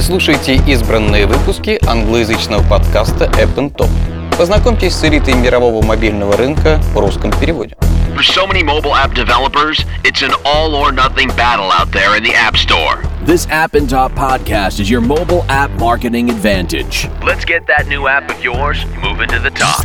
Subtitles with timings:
[0.00, 3.90] Вы слушаете избранные выпуски англоязычного подкаста App Top.
[4.38, 7.76] Познакомьтесь с элитой мирового мобильного рынка в русском переводе.
[8.16, 12.24] For so many mobile app developers, it's an all or nothing battle out there in
[12.24, 13.04] the App Store.
[13.26, 17.06] This App and Top podcast is your mobile app marketing advantage.
[17.22, 19.84] Let's get that new app of yours moving to the top.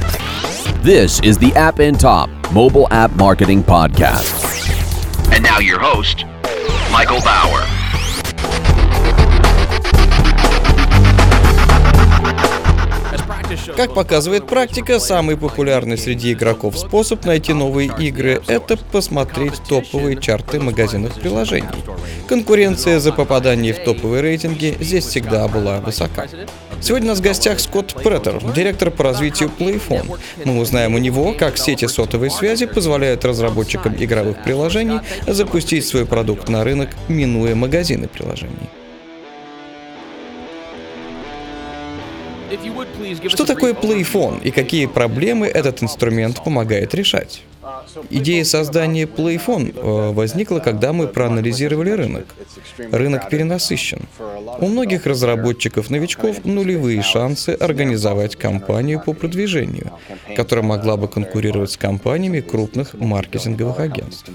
[0.82, 4.32] This is the App and Top mobile app marketing podcast.
[5.34, 6.24] And now your host,
[6.90, 7.85] Michael Bauer.
[13.76, 20.60] Как показывает практика, самый популярный среди игроков способ найти новые игры— это посмотреть топовые чарты
[20.60, 21.68] магазинов приложений.
[22.28, 26.28] Конкуренция за попадание в топовые рейтинги здесь всегда была высока.
[26.82, 30.20] Сегодня у нас в гостях Скотт Преттер, директор по развитию Playphone.
[30.44, 36.50] Мы узнаем у него, как сети сотовой связи позволяют разработчикам игровых приложений запустить свой продукт
[36.50, 38.70] на рынок, минуя магазины приложений.
[43.28, 47.44] Что такое Playphone и какие проблемы этот инструмент помогает решать?
[48.10, 52.26] Идея создания Playphone э, возникла, когда мы проанализировали рынок.
[52.78, 54.02] Рынок перенасыщен.
[54.60, 59.92] У многих разработчиков-новичков нулевые шансы организовать кампанию по продвижению,
[60.36, 64.30] которая могла бы конкурировать с компаниями крупных маркетинговых агентств.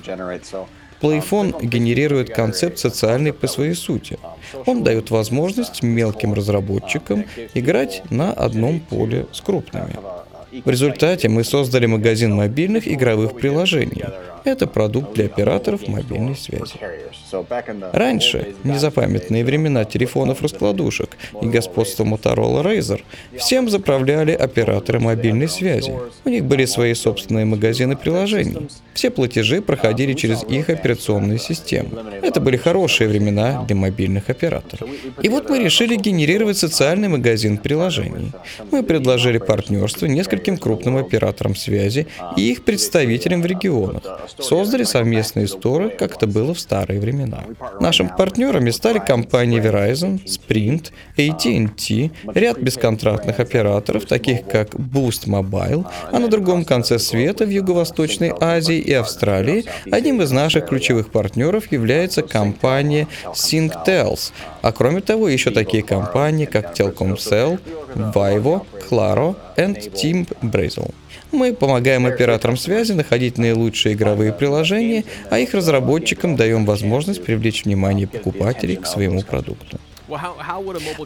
[1.00, 4.18] Playphone генерирует концепт социальный по своей сути.
[4.66, 9.96] Он дает возможность мелким разработчикам играть на одном поле с крупными.
[10.64, 14.04] В результате мы создали магазин мобильных игровых приложений.
[14.44, 16.74] Это продукт для операторов мобильной связи.
[17.92, 23.02] Раньше, в незапамятные времена телефонов-раскладушек и господства Motorola Razr,
[23.36, 25.92] всем заправляли операторы мобильной связи.
[26.24, 28.68] У них были свои собственные магазины приложений.
[28.94, 31.90] Все платежи проходили через их операционные системы.
[32.22, 34.88] Это были хорошие времена для мобильных операторов.
[35.22, 38.32] И вот мы решили генерировать социальный магазин приложений.
[38.70, 44.02] Мы предложили партнерство нескольким крупным операторам связи и их представителям в регионах,
[44.38, 47.44] создали совместные сторы, как это было в старые времена.
[47.80, 56.18] Нашими партнерами стали компании Verizon, Sprint, AT&T, ряд бесконтрактных операторов, таких как Boost Mobile, а
[56.18, 62.22] на другом конце света в Юго-Восточной Азии и Австралии одним из наших ключевых партнеров является
[62.22, 64.32] компания Synctels,
[64.62, 67.58] а кроме того еще такие компании, как Telkomsel,
[67.94, 70.92] Vivo, Claro и Team Brazil.
[71.32, 78.06] Мы помогаем операторам связи находить наилучшие игровые приложения, а их разработчикам даем возможность привлечь внимание
[78.06, 79.78] покупателей к своему продукту.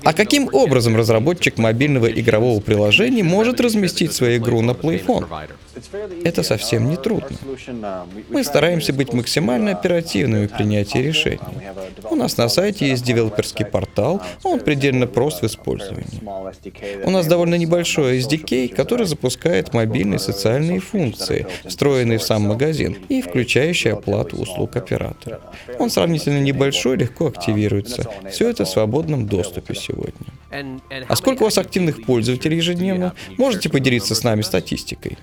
[0.05, 5.27] А каким образом разработчик мобильного игрового приложения может разместить свою игру на Playphone?
[6.25, 7.37] Это совсем не трудно.
[8.31, 11.41] Мы стараемся быть максимально оперативными в принятии решений.
[12.11, 16.23] У нас на сайте есть девелоперский портал, он предельно прост в использовании.
[17.05, 23.23] У нас довольно небольшой SDK, который запускает мобильные социальные функции, встроенные в сам магазин и
[23.23, 25.41] включающий оплату услуг оператора.
[25.79, 28.09] Он сравнительно небольшой, легко активируется.
[28.31, 30.15] Все это в свободном доступе сегодня.
[31.09, 33.15] А сколько у вас активных пользователей ежедневно?
[33.39, 35.19] Можете поделиться с нами статистикой?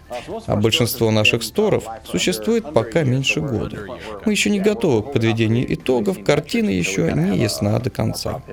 [0.46, 3.86] А большинство наших сторов существует пока меньше года.
[4.26, 8.44] Мы еще не готовы к подведению итогов, картина еще не ясна до конца.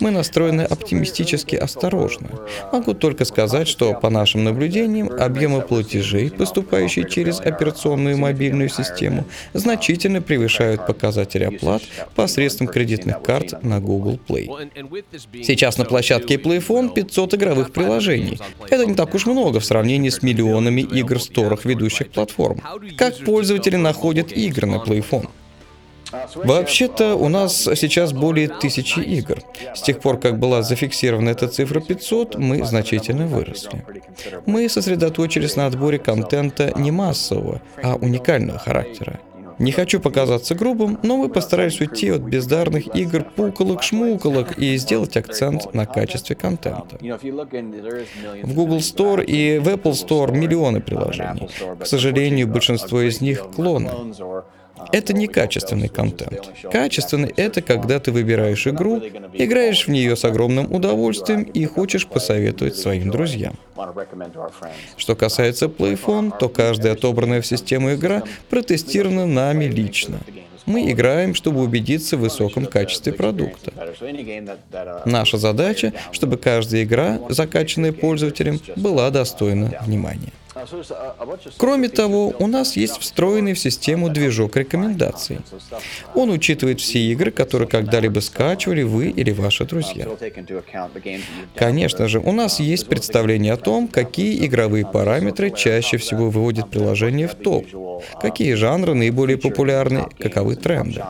[0.00, 2.28] Мы настроены оптимистически осторожно.
[2.72, 9.24] Могу только сказать, что по нашим наблюдениям объемы платежей, поступающие через операционную мобильную систему,
[9.54, 11.82] значительно превышают показатели оплат
[12.14, 14.48] посредством кредитных карт на Google Play.
[15.42, 18.38] Сейчас на площадке Playphone 500 игровых приложений.
[18.68, 22.60] Это не так уж много в сравнении с миллионами игр в сторах ведущих платформ.
[22.96, 25.28] Как пользователи находят игры на Playphone?
[26.34, 29.38] Вообще-то у нас сейчас более тысячи игр.
[29.74, 33.84] С тех пор, как была зафиксирована эта цифра 500, мы значительно выросли.
[34.46, 39.20] Мы сосредоточились на отборе контента не массового, а уникального характера.
[39.62, 45.72] Не хочу показаться грубым, но мы постарались уйти от бездарных игр пуколок-шмуколок и сделать акцент
[45.72, 46.98] на качестве контента.
[47.00, 51.48] В Google Store и в Apple Store миллионы приложений.
[51.78, 53.90] К сожалению, большинство из них клоны.
[54.90, 56.50] Это не качественный контент.
[56.70, 59.00] Качественный— это когда ты выбираешь игру,
[59.34, 63.54] играешь в нее с огромным удовольствием и хочешь посоветовать своим друзьям.
[64.96, 70.18] Что касается Playphone, то каждая отобранная в систему игра протестирована нами лично.
[70.66, 73.72] Мы играем, чтобы убедиться в высоком качестве продукта.
[75.04, 80.32] Наша задача, чтобы каждая игра, закачанная пользователем, была достойна внимания.
[81.58, 85.38] Кроме того, у нас есть встроенный в систему движок рекомендаций.
[86.14, 90.06] Он учитывает все игры, которые когда-либо скачивали вы или ваши друзья.
[91.54, 97.28] Конечно же, у нас есть представление о том, какие игровые параметры чаще всего выводят приложение
[97.28, 97.66] в топ,
[98.20, 101.02] какие жанры наиболее популярны, каковы тренды.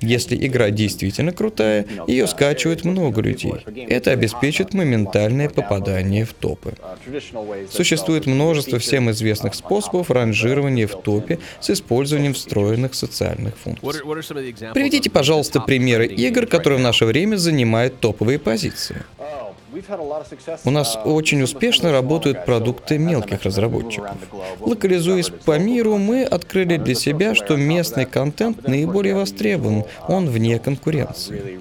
[0.00, 3.54] Если игра действительно крутая, ее скачивают много людей.
[3.88, 6.74] Это обеспечит моментальное попадание в топы.
[7.70, 14.00] Существует множество всем известных способов ранжирования в топе с использованием встроенных социальных функций.
[14.72, 19.02] Приведите, пожалуйста, примеры игр, которые в наше время занимают топовые позиции.
[20.64, 24.10] У нас очень успешно работают продукты мелких разработчиков.
[24.60, 31.58] Локализуясь по миру, мы открыли для себя, что местный контент наиболее востребован, он вне конкуренции.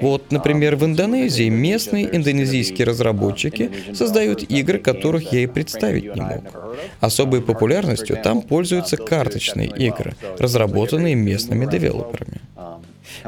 [0.00, 6.44] Вот, например, в Индонезии местные индонезийские разработчики создают игры, которых я и представить не мог.
[7.00, 12.40] Особой популярностью там пользуются карточные игры, разработанные местными девелоперами.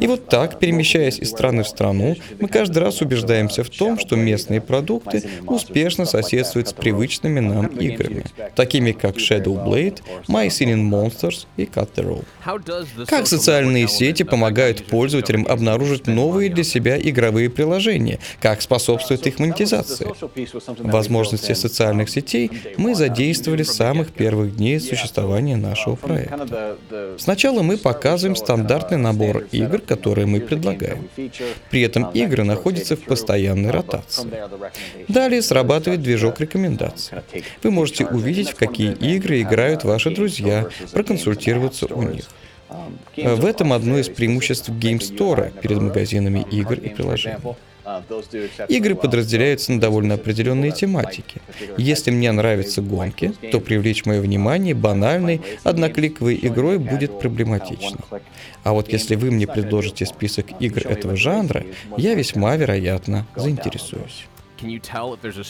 [0.00, 4.17] И вот так, перемещаясь из страны в страну, мы каждый раз убеждаемся в том, что
[4.17, 8.25] местные продукты успешно соседствуют с привычными нам играми,
[8.55, 13.06] такими как Shadow Blade, My Singing Monsters и Cut the Rope.
[13.06, 18.19] Как социальные сети помогают пользователям обнаружить новые для себя игровые приложения?
[18.40, 20.06] Как способствует их монетизации?
[20.78, 26.76] Возможности социальных сетей мы задействовали с самых первых дней существования нашего проекта.
[27.19, 31.09] Сначала мы показываем стандартный набор игр, которые мы предлагаем.
[31.71, 34.29] При этом игры находятся в постоянной ротации.
[35.09, 37.19] Далее срабатывает движок рекомендаций.
[37.63, 42.25] Вы можете увидеть, в какие игры играют ваши друзья, проконсультироваться у них.
[43.17, 47.37] В этом одно из преимуществ Game Store перед магазинами игр и приложений.
[48.69, 51.41] Игры подразделяются на довольно определенные тематики.
[51.77, 57.99] Если мне нравятся гонки, то привлечь мое внимание банальной, однокликовой игрой будет проблематично.
[58.65, 61.65] А вот если вы мне предложите список игр этого жанра,
[61.97, 64.27] я весьма вероятно заинтересуюсь.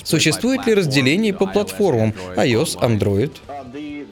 [0.04, 3.32] Существует ли разделение по платформам iOS, Android?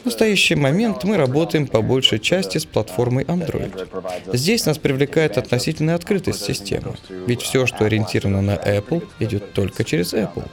[0.03, 3.89] В настоящий момент мы работаем по большей части с платформой Android.
[4.33, 6.95] Здесь нас привлекает относительная открытость системы,
[7.27, 10.47] ведь все, что ориентировано на Apple, идет только через Apple.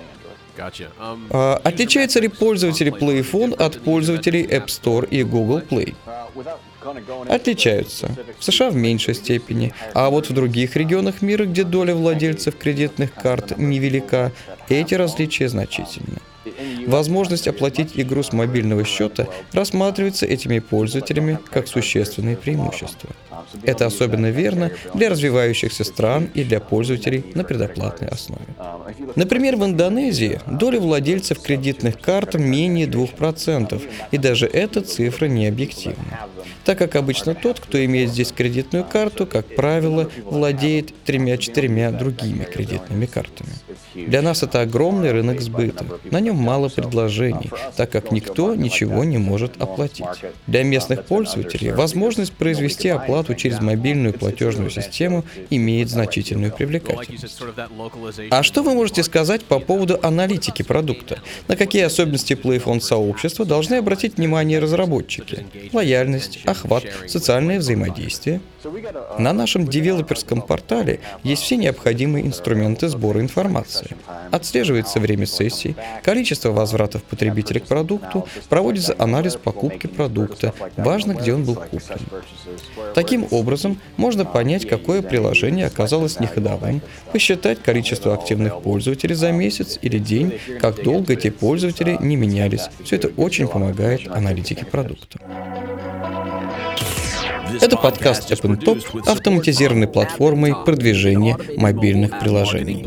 [1.29, 5.95] А отличаются ли пользователи PlayPhone от пользователей App Store и Google Play?
[7.27, 8.15] Отличаются.
[8.39, 13.13] В США в меньшей степени, а вот в других регионах мира, где доля владельцев кредитных
[13.13, 14.31] карт невелика,
[14.69, 16.17] эти различия значительны.
[16.87, 23.09] Возможность оплатить игру с мобильного счета рассматривается этими пользователями как существенное преимущество.
[23.63, 28.45] Это особенно верно для развивающихся стран и для пользователей на предоплатной основе.
[29.15, 33.81] Например, в Индонезии доля владельцев кредитных карт менее 2%,
[34.11, 36.27] и даже эта цифра не объективна.
[36.63, 43.05] Так как обычно тот, кто имеет здесь кредитную карту, как правило, владеет тремя-четырьмя другими кредитными
[43.05, 43.49] картами.
[43.95, 45.85] Для нас это огромный рынок сбыта.
[46.11, 50.05] На нем мало предложений, так как никто ничего не может оплатить.
[50.47, 57.41] Для местных пользователей возможность произвести оплату через мобильную платежную систему имеет значительную привлекательность.
[58.29, 61.19] А что вы можете сказать по поводу аналитики продукта?
[61.47, 65.45] На какие особенности PlayPhone сообщества должны обратить внимание разработчики?
[65.73, 68.41] Лояльность, охват, социальное взаимодействие?
[69.17, 73.95] На нашем девелоперском портале есть все необходимые инструменты сбора информации.
[74.29, 81.43] Отслеживается время сессий, количество возвратов потребителя к продукту, проводится анализ покупки продукта, важно, где он
[81.43, 81.99] был куплен.
[82.93, 89.97] Таким образом, можно понять, какое приложение оказалось неходовым, посчитать количество активных пользователей за месяц или
[89.97, 92.69] день, как долго эти пользователи не менялись.
[92.83, 95.19] Все это очень помогает аналитике продукта.
[97.59, 102.85] Это подкаст App Top, автоматизированной платформой продвижения мобильных приложений.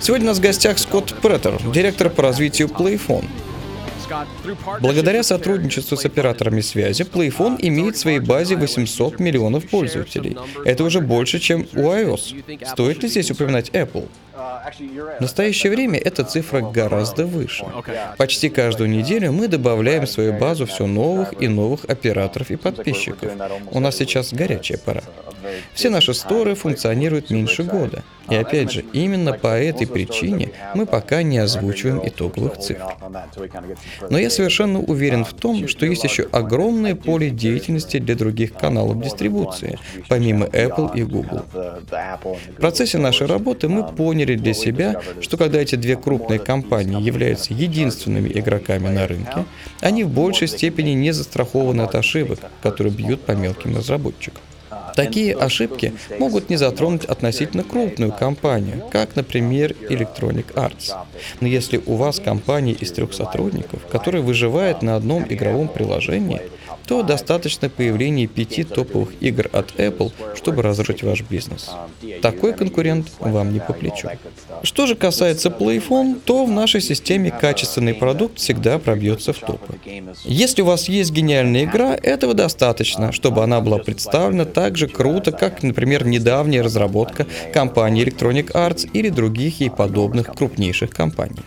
[0.00, 3.26] Сегодня у нас в гостях Скотт Преттер, директор по развитию PlayPhone.
[4.80, 10.36] Благодаря сотрудничеству с операторами связи, PlayPhone имеет в своей базе 800 миллионов пользователей.
[10.64, 12.66] Это уже больше, чем у iOS.
[12.66, 14.08] Стоит ли здесь упоминать Apple?
[15.18, 17.64] В настоящее время эта цифра гораздо выше.
[18.18, 23.32] Почти каждую неделю мы добавляем в свою базу все новых и новых операторов и подписчиков.
[23.70, 25.02] У нас сейчас горячая пора.
[25.74, 28.02] Все наши сторы функционируют меньше года.
[28.28, 32.94] И опять же, именно по этой причине мы пока не озвучиваем итоговых цифр.
[34.10, 39.00] Но я совершенно уверен в том, что есть еще огромное поле деятельности для других каналов
[39.00, 41.42] дистрибуции, помимо Apple и Google.
[41.52, 47.54] В процессе нашей работы мы поняли для себя, что когда эти две крупные компании являются
[47.54, 49.44] единственными игроками на рынке,
[49.80, 54.42] они в большей степени не застрахованы от ошибок, которые бьют по мелким разработчикам.
[54.96, 60.96] Такие ошибки могут не затронуть относительно крупную компанию, как, например, Electronic Arts.
[61.40, 66.40] Но если у вас компания из трех сотрудников, которая выживает на одном игровом приложении,
[66.86, 71.70] то достаточно появления пяти топовых игр от Apple, чтобы разрушить ваш бизнес.
[72.22, 74.08] Такой конкурент вам не по плечу.
[74.62, 79.74] Что же касается PlayPhone, то в нашей системе качественный продукт всегда пробьется в топы.
[80.24, 85.32] Если у вас есть гениальная игра, этого достаточно, чтобы она была представлена так же круто,
[85.32, 91.40] как, например, недавняя разработка компании Electronic Arts или других ей подобных крупнейших компаний.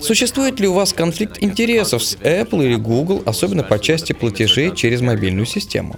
[0.00, 5.00] Существует ли у вас конфликт интересов с Apple или Google, особенно по части платежей через
[5.00, 5.96] мобильную систему?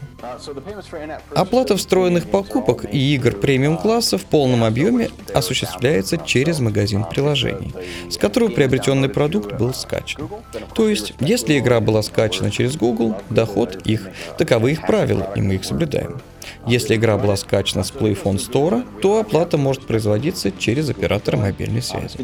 [1.35, 7.73] Оплата встроенных покупок и игр премиум-класса в полном объеме осуществляется через магазин приложений,
[8.11, 10.29] с которого приобретенный продукт был скачан.
[10.75, 14.09] То есть, если игра была скачана через Google, доход их.
[14.39, 16.21] Таковы их правила, и мы их соблюдаем.
[16.67, 22.19] Если игра была скачана с PlayPhone Store, то оплата может производиться через оператора мобильной связи.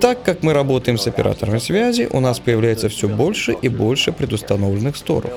[0.00, 4.96] Так как мы работаем с операторами связи, у нас появляется все больше и больше предустановленных
[4.96, 5.32] сторов.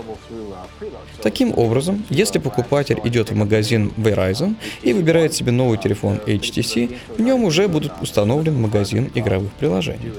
[1.21, 7.21] Таким образом, если покупатель идет в магазин Verizon и выбирает себе новый телефон HTC, в
[7.21, 10.11] нем уже будет установлен магазин игровых приложений.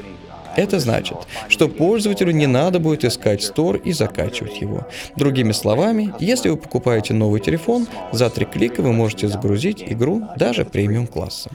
[0.59, 1.17] Это значит,
[1.49, 4.89] что пользователю не надо будет искать стор и закачивать его.
[5.15, 10.65] Другими словами, если вы покупаете новый телефон, за три клика вы можете загрузить игру даже
[10.65, 11.51] премиум класса.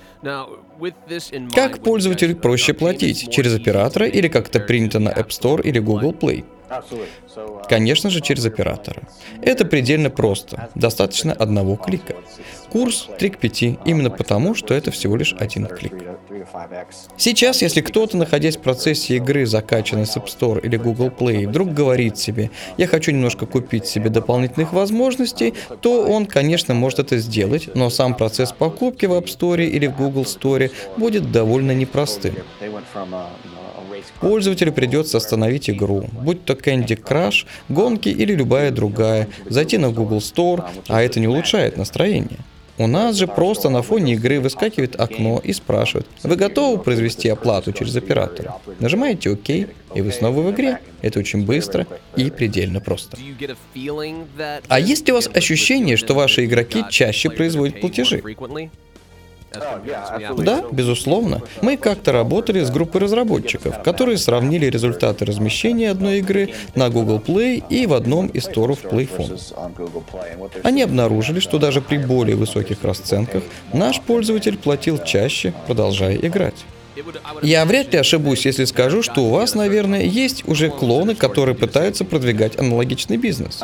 [1.53, 3.29] Как пользователю проще платить?
[3.29, 6.45] Через оператора или как это принято на App Store или Google Play?
[7.69, 9.03] Конечно же, через оператора.
[9.41, 10.69] Это предельно просто.
[10.75, 12.15] Достаточно одного клика.
[12.71, 15.93] Курс 3 к 5, именно потому, что это всего лишь один клик.
[17.17, 21.73] Сейчас, если кто-то, находясь в процессе игры, закачанной с App Store или Google Play, вдруг
[21.73, 27.69] говорит себе, я хочу немножко купить себе дополнительных возможностей, то он, конечно, может это сделать,
[27.75, 32.35] но сам процесс покупки в App Store или в Google Store будет довольно непростым.
[34.19, 40.19] Пользователю придется остановить игру, будь то Candy Crush, гонки или любая другая, зайти на Google
[40.19, 42.39] Store, а это не улучшает настроение.
[42.77, 47.71] У нас же просто на фоне игры выскакивает окно и спрашивает, вы готовы произвести оплату
[47.71, 48.55] через оператора?
[48.79, 50.79] Нажимаете ОК, и вы снова в игре.
[51.01, 53.17] Это очень быстро и предельно просто.
[54.67, 58.23] А есть ли у вас ощущение, что ваши игроки чаще производят платежи?
[60.37, 61.41] Да, безусловно.
[61.61, 67.63] Мы как-то работали с группой разработчиков, которые сравнили результаты размещения одной игры на Google Play
[67.69, 69.39] и в одном из сторов PlayPhone.
[70.63, 73.43] Они обнаружили, что даже при более высоких расценках
[73.73, 76.65] наш пользователь платил чаще, продолжая играть.
[77.41, 82.05] Я вряд ли ошибусь, если скажу, что у вас, наверное, есть уже клоны, которые пытаются
[82.05, 83.59] продвигать аналогичный бизнес.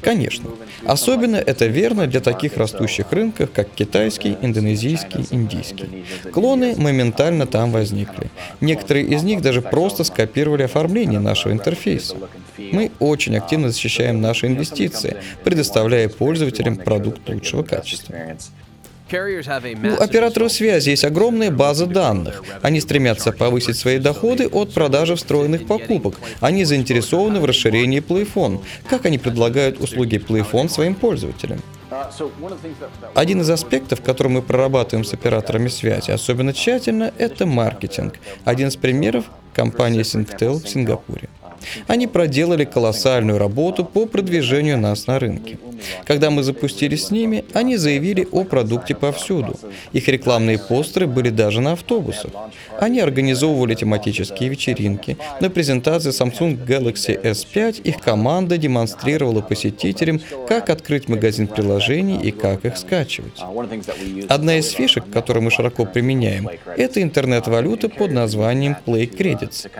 [0.00, 0.50] Конечно.
[0.84, 6.04] Особенно это верно для таких растущих рынков, как китайский, индонезийский, индийский.
[6.32, 8.30] Клоны моментально там возникли.
[8.60, 12.16] Некоторые из них даже просто скопировали оформление нашего интерфейса.
[12.56, 18.14] Мы очень активно защищаем наши инвестиции, предоставляя пользователям продукт лучшего качества.
[19.10, 22.42] У операторов связи есть огромная база данных.
[22.62, 26.14] Они стремятся повысить свои доходы от продажи встроенных покупок.
[26.40, 28.60] Они заинтересованы в расширении PlayPhone.
[28.88, 31.60] Как они предлагают услуги PlayPhone своим пользователям?
[33.14, 38.14] Один из аспектов, который мы прорабатываем с операторами связи особенно тщательно, это маркетинг.
[38.44, 39.24] Один из примеров–
[39.54, 41.28] компания Singtel в Сингапуре.
[41.86, 45.58] Они проделали колоссальную работу по продвижению нас на рынке.
[46.04, 49.56] Когда мы запустились с ними, они заявили о продукте повсюду.
[49.92, 52.30] Их рекламные постеры были даже на автобусах.
[52.80, 55.16] Они организовывали тематические вечеринки.
[55.40, 62.64] На презентации Samsung Galaxy S5 их команда демонстрировала посетителям, как открыть магазин приложений и как
[62.64, 63.40] их скачивать.
[64.28, 69.70] Одна из фишек, которую мы широко применяем, это интернет-валюта под названием Play Credits.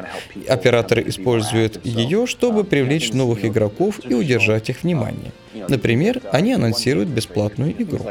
[0.48, 5.32] Операторы используют ее, чтобы привлечь новых игроков и удержать их внимание.
[5.68, 8.06] Например, они анонсируют бесплатную игру.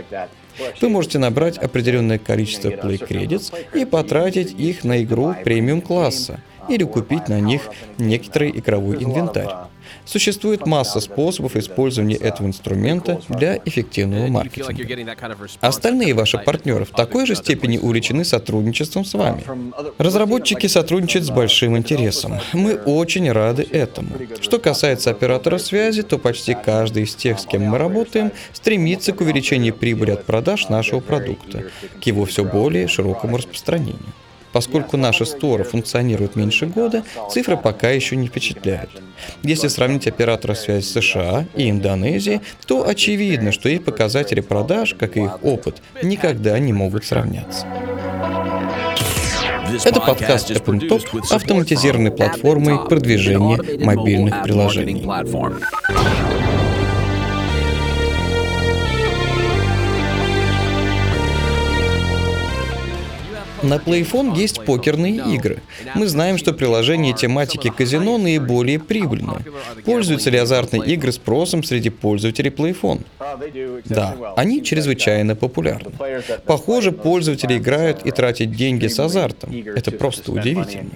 [0.82, 6.40] Вы можете набрать определенное количество Play Credits и потратить их на игру премиум-класса
[6.70, 7.62] или купить на них
[7.98, 9.50] некоторый игровой инвентарь.
[10.06, 15.16] Существует масса способов использования этого инструмента для эффективного маркетинга.
[15.60, 19.44] Остальные ваши партнеры в такой же степени увлечены сотрудничеством с вами.
[19.98, 22.40] Разработчики сотрудничают с большим интересом.
[22.54, 24.10] Мы очень рады этому.
[24.42, 29.22] Что касается операторов связи, то почти каждый из тех, с кем мы работаем, стремится к
[29.22, 31.66] увеличению прибыли от продаж нашего продукта,
[32.02, 34.14] к его все более широкому распространению.
[34.58, 38.90] Поскольку наши сторы функционируют меньше года, цифры пока еще не впечатляют.
[39.44, 45.26] Если сравнить операторов связи США и Индонезии, то очевидно, что их показатели продаж, как и
[45.26, 47.68] их опыт, никогда не могут сравняться.
[49.86, 55.06] Это подкаст OpenTop, автоматизированной платформой продвижения мобильных приложений.
[63.64, 65.62] На PlayPhone есть покерные игры.
[65.96, 69.44] Мы знаем, что приложения тематики казино наиболее прибыльны.
[69.86, 73.02] Пользуются ли азартные игры спросом среди пользователей PlayPhone?
[73.86, 75.92] Да, они чрезвычайно популярны.
[76.46, 79.52] Похоже, пользователи играют и тратят деньги с азартом.
[79.52, 80.92] Это просто удивительно.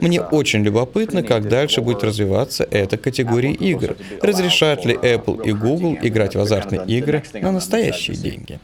[0.00, 3.96] Мне очень любопытно, как дальше будет развиваться эта категория игр.
[4.20, 8.58] Разрешат ли Apple и Google играть в азартные игры на настоящие деньги?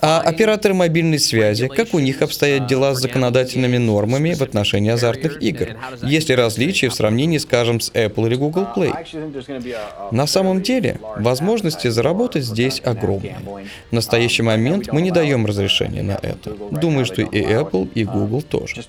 [0.00, 5.42] А операторы мобильной связи, как у них обстоят дела с законодательными нормами в отношении азартных
[5.42, 5.76] игр?
[6.02, 8.92] Есть ли различия в сравнении, скажем, с Apple или Google Play?
[10.10, 13.38] На самом деле, возможности заработать здесь огромные.
[13.90, 16.50] В настоящий момент мы не даем разрешения на это.
[16.70, 18.82] Думаю, что и Apple, и Google тоже.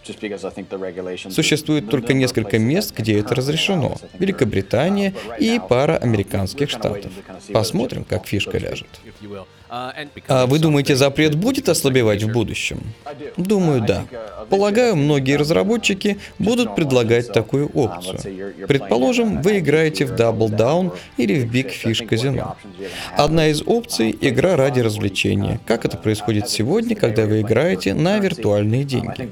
[1.29, 3.97] Существует только несколько мест, где это разрешено.
[4.19, 7.11] Великобритания и пара американских штатов.
[7.53, 8.87] Посмотрим, как фишка ляжет.
[9.69, 12.81] А вы думаете, запрет будет ослабевать в будущем?
[13.37, 14.05] Думаю, да.
[14.49, 18.53] Полагаю, многие разработчики будут предлагать такую опцию.
[18.67, 22.55] Предположим, вы играете в Double Down или в Big Fish Casino.
[23.17, 28.83] Одна из опций— игра ради развлечения, как это происходит сегодня, когда вы играете на виртуальные
[28.83, 29.29] деньги.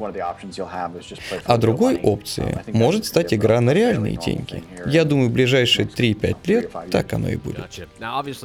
[1.45, 4.63] А другой опцией может стать игра на реальные деньги.
[4.85, 7.65] Я думаю, в ближайшие 3-5 лет так оно и будет.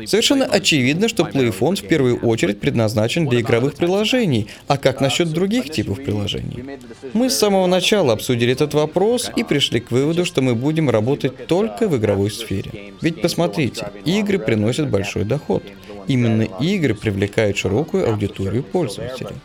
[0.06, 5.70] Совершенно очевидно, что PlayPhone в первую очередь предназначен для игровых приложений, а как насчет других
[5.70, 6.78] типов приложений?
[7.12, 11.46] Мы с самого начала обсудили этот вопрос и пришли к выводу, что мы будем работать
[11.46, 12.92] только в игровой сфере.
[13.00, 15.62] Ведь посмотрите, игры приносят большой доход.
[16.06, 19.36] Именно игры привлекают широкую аудиторию пользователей.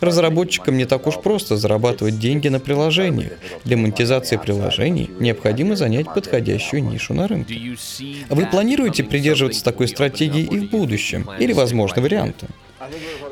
[0.00, 3.32] Разработчикам не так уж просто зарабатывать деньги на приложениях.
[3.64, 7.76] Для монетизации приложений необходимо занять подходящую нишу на рынке.
[8.28, 11.28] Вы планируете придерживаться такой стратегии и в будущем?
[11.38, 12.46] Или возможны варианты?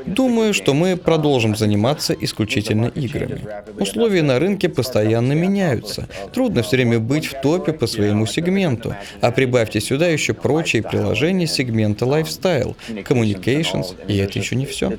[0.06, 3.42] Думаю, что мы продолжим заниматься исключительно играми.
[3.78, 6.08] Условия на рынке постоянно меняются.
[6.32, 8.94] Трудно все время быть в топе по своему сегменту.
[9.20, 14.92] А прибавьте сюда еще прочие приложения сегмента Lifestyle, Communications, и это еще не все.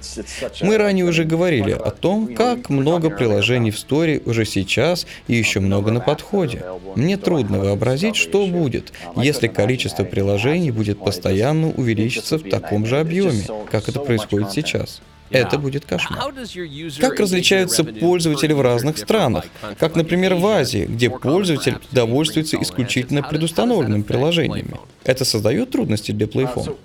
[0.61, 5.59] Мы ранее уже говорили о том, как много приложений в Story уже сейчас и еще
[5.59, 6.63] много на подходе.
[6.95, 13.43] Мне трудно вообразить, что будет, если количество приложений будет постоянно увеличиться в таком же объеме,
[13.69, 15.01] как это происходит сейчас.
[15.32, 16.34] Это будет кошмар.
[16.99, 19.45] Как различаются пользователи в разных странах?
[19.80, 24.75] Как, например, в Азии, где пользователь довольствуется исключительно предустановленными приложениями.
[25.04, 26.75] Это создает трудности для PlayPhone.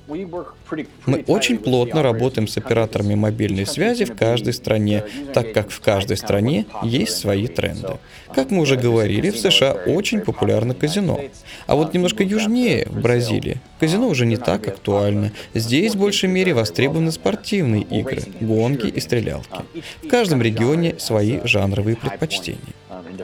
[1.07, 6.16] Мы очень плотно работаем с операторами мобильной связи в каждой стране, так как в каждой
[6.16, 7.99] стране есть свои тренды.
[8.35, 11.21] Как мы уже говорили, в США очень популярно казино.
[11.66, 15.33] А вот немножко южнее, в Бразилии, казино уже не так актуально.
[15.55, 19.62] Здесь в большей мере востребованы спортивные игры, гонки и стрелялки.
[20.03, 22.75] В каждом регионе свои жанровые предпочтения.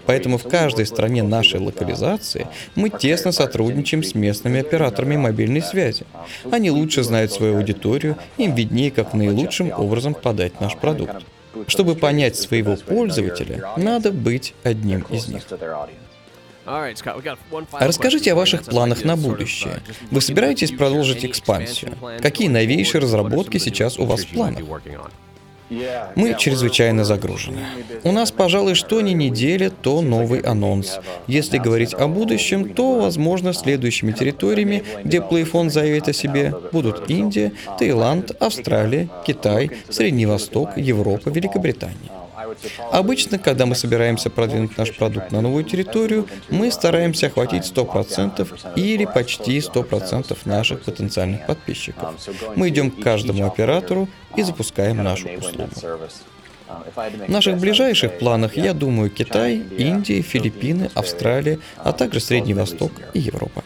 [0.07, 6.05] Поэтому в каждой стране нашей локализации мы тесно сотрудничаем с местными операторами мобильной связи.
[6.51, 11.25] Они лучше знают свою аудиторию, им виднее, как наилучшим образом подать наш продукт.
[11.67, 15.43] Чтобы понять своего пользователя, надо быть одним из них.
[17.79, 19.81] Расскажите о ваших планах на будущее.
[20.11, 21.93] Вы собираетесь продолжить экспансию?
[22.21, 24.63] Какие новейшие разработки сейчас у вас в планах?
[26.17, 27.61] Мы чрезвычайно загружены.
[28.05, 30.99] У нас, пожалуй, что ни неделя, то новый анонс.
[31.27, 37.53] Если говорить о будущем, то, возможно, следующими территориями, где PlayPhone заявит о себе, будут Индия,
[37.79, 42.22] Таиланд, Австралия, Китай, Средний Восток, Европа, Великобритания.
[42.91, 49.05] Обычно, когда мы собираемся продвинуть наш продукт на новую территорию, мы стараемся охватить 100% или
[49.05, 52.15] почти 100% наших потенциальных подписчиков.
[52.57, 55.71] Мы идем к каждому оператору и запускаем нашу услугу.
[57.27, 63.21] В наших ближайших планах, я думаю, Китай, Индия, Филиппины, Австралия, а также Средний Восток и
[63.21, 63.63] Европа.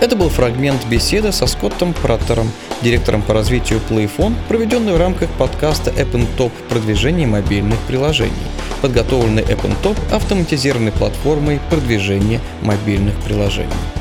[0.00, 5.90] Это был фрагмент беседы со Скоттом Праттером, директором по развитию PlayPhone, проведенный в рамках подкаста
[5.90, 8.32] App Top продвижения мобильных приложений,
[8.80, 13.99] подготовленный App Top автоматизированной платформой продвижения мобильных приложений.